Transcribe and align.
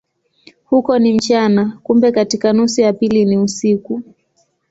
Huko 0.65 0.99
ni 0.99 1.13
mchana, 1.13 1.79
kumbe 1.83 2.11
katika 2.11 2.53
nusu 2.53 2.81
ya 2.81 2.93
pili 2.93 3.25
ni 3.25 3.37
usiku. 3.37 4.01